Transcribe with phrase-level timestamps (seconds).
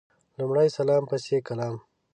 [0.37, 1.75] لمړی سلام پسي کلام